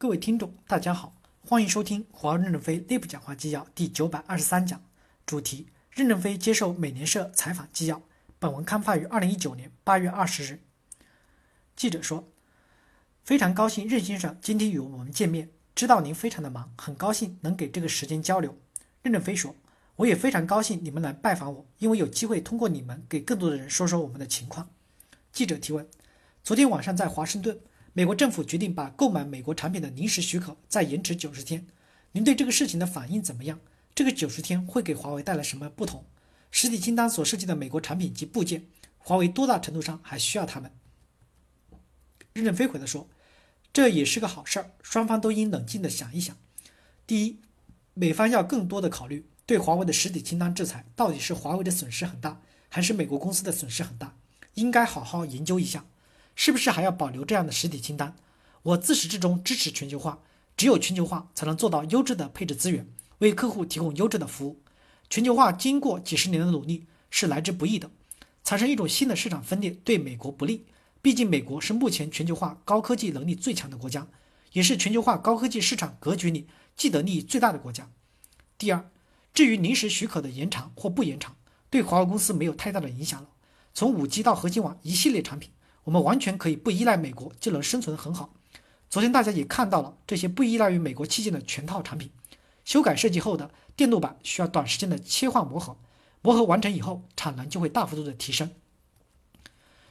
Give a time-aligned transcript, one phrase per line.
[0.00, 1.12] 各位听众，大家好，
[1.44, 4.80] 欢迎收听华为任正非内部讲话纪要第九百二十三讲，
[5.26, 8.00] 主题：任正非接受美联社采访纪要。
[8.38, 10.60] 本文刊发于二零一九年八月二十日。
[11.74, 12.28] 记者说
[13.26, 18.56] ：“非常高兴任先生今天与我们见面，知道您非常的忙，很高兴能给这个时间交流。”
[19.02, 19.56] 任正非说
[19.96, 24.70] ：“我也非常高兴你们来拜访我，因为有机会通过你们给更多的人说说我们的情况。”
[25.32, 25.84] 记者提问
[26.44, 27.58] ：“昨天晚上在华盛顿。”
[27.98, 31.66] 美国政府决定把购买美国产品的临时许可再延迟九十天，
[32.12, 33.58] 您对这个事情的反应怎么样？
[33.92, 36.04] 这个九十天会给华为带来什么不同？
[36.52, 38.66] 实体清单所涉及的美国产品及部件，
[38.98, 40.70] 华为多大程度上还需要他们？
[42.34, 43.08] 任正非回答说
[43.74, 46.36] ：“这也是个好事儿，双方都应冷静地想一想。
[47.04, 47.40] 第一，
[47.94, 54.16] 美方要更多的考虑对华为的实体清单制裁到底是华为的损失很大，还是美国公司的损失很大，
[54.54, 55.84] 应该好好研究一下。”
[56.40, 58.14] 是不是还要保留这样的实体清单？
[58.62, 60.20] 我自始至终支持全球化，
[60.56, 62.86] 只有全球化才能做到优质的配置资源，
[63.18, 64.62] 为客户提供优质的服务。
[65.10, 67.90] 全球化经过几十年的努力是来之不易的，
[68.44, 70.64] 产生一种新的市场分裂对美国不利。
[71.02, 74.06] 毕竟美国是目前全球化高科技能力最强的国家，
[74.52, 76.46] 也是全球化高科技市场格局里
[76.76, 77.90] 既得利益最大的国家。
[78.56, 78.88] 第二，
[79.34, 81.34] 至于临时许可的延长或不延长，
[81.68, 83.28] 对华为公司没有太大的影响了。
[83.74, 85.50] 从五 G 到核心网一系列产品。
[85.88, 88.34] 我们完全可以不依赖美国就能生存很好。
[88.90, 92.10] 昨天大家也看到了这些不依赖于美国器件的全套产品，
[92.62, 95.78] 修改设计后的电路板需要短时间的切换磨合，
[96.20, 98.50] 磨合完成以后产能就会大幅度的提升。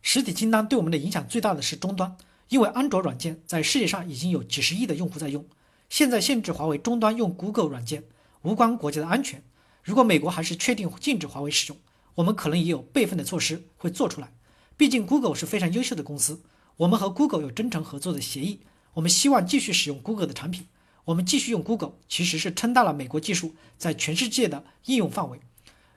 [0.00, 2.16] 实体清单对我们的影响最大的是终端，
[2.50, 5.44] 因为安卓软件在世界上已经有几十亿的用户在用，
[5.88, 8.04] 现在限制华为终端用 Google 软件
[8.42, 9.42] 无关国家的安全。
[9.82, 11.76] 如果美国还是确定禁止华为使用，
[12.14, 14.32] 我们可能也有备份的措施会做出来。
[14.80, 16.40] 毕竟，Google 是非常优秀的公司，
[16.78, 18.60] 我们和 Google 有真诚合作的协议。
[18.94, 20.68] 我们希望继续使用 Google 的产品，
[21.04, 25.38] 我们继续用 Google，其实是撑大了美国技术在全世界的应用范围。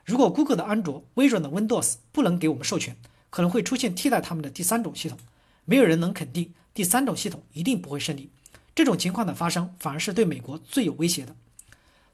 [0.04, 2.94] 如果 Google 的安卓、微软的 Windows 不能给我们授权，
[3.30, 5.16] 可能会出现替代他们的第三种系统。
[5.64, 8.28] 没有人能肯定第三种系统一定不会胜利。
[8.74, 11.34] 这种情况的发生，反而是对美国最有威胁的。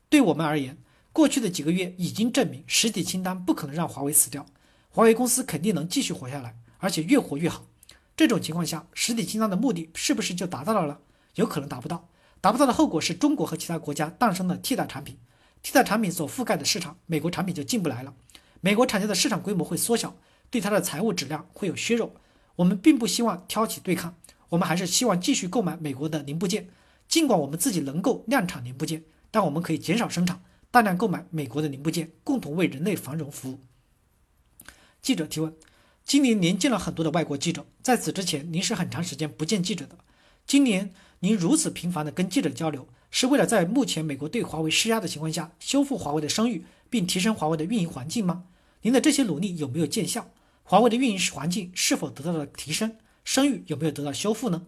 [0.08, 0.78] 对我们而言，
[1.12, 4.46] 过去的几个月已经证明，实体清单不可能让华为死掉。
[4.92, 7.64] 华为公司肯定能继续活下来，而且越活越好。
[8.16, 10.98] 这种情况下，实体清单的目的是不是就达到了呢？
[11.36, 12.08] 有可能达不到。
[12.40, 15.16] 达不到的后果是中国和其他国家诞生了替代产品，
[15.62, 18.12] 替代产品所覆盖的市场，美国产品就进不来了。
[18.60, 20.16] 美国厂家的市场规模会缩小，
[20.50, 22.12] 对它的财务质量会有削弱。
[22.56, 24.16] 我们并不希望挑起对抗，
[24.48, 26.68] 我们还是希望继续购买美国的零部件。
[27.06, 33.60] 尽管我们自己能够量产零部件，但我们可以减少生产，大量购买美国的零部件，共同为人类繁荣服务。
[35.02, 35.54] 记者提问：
[36.04, 39.96] 今年您见了很多的外国记者，在此之前您是很长时间不见记者的。
[40.46, 48.44] 今年您如此频繁的跟记者交流，是为了在目前美国对华为施压的情况下，修复华为的声誉，并提升华为的运营环境吗？
[48.82, 50.30] 您的这些努力有没有见效？
[50.64, 52.96] 华为的运营环境是否得到了提升？
[53.24, 54.66] 声誉有没有得到修复呢？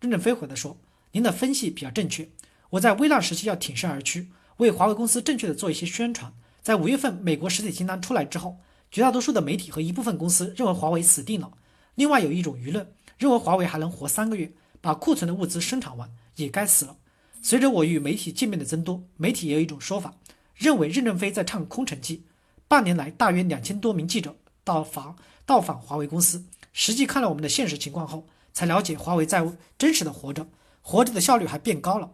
[0.00, 0.78] 任正非回答说
[1.12, 2.28] ：“您的分析比较正确。
[2.70, 4.24] 我在危难时期要挺身而出，
[4.56, 6.32] 为华为公司正确的做一些宣传。
[6.62, 8.56] 在五月份美国实体清单出来之后。”
[8.90, 11.52] 绝大多数的媒体和一部分公司认为华为死定了，
[11.94, 16.96] 另外有一种舆论认为华为还能活三个月，把库存的物资生产完也该死了。
[17.42, 20.14] 随着我与媒体见面的增多，媒体也有一种说法，
[20.54, 22.24] 认为任正非在唱空城计。
[22.68, 29.46] 半年来，大约两千多名记者到访到访华为公司，实际看了我们的现实情况后，才了解华为在
[29.78, 30.48] 真实的活着，
[30.82, 32.10] 活着的效率还变高了。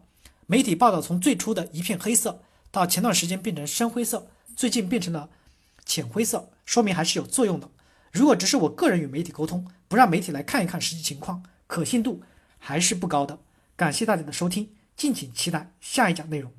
[0.47, 5.31] 媒体报道从最初的一片黑色，到前段时间变成深灰色，最近变成了。
[5.93, 7.69] 浅灰色说明还是有作用的。
[8.13, 12.23] 如果只是我个人与媒体沟通，不让媒体来看一看实际情况，可信度
[12.59, 13.41] 还是不高的。
[13.77, 16.51] 感谢大家的收听，敬请期待下一讲内容。